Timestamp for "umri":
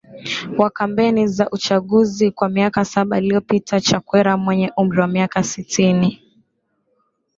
4.77-5.01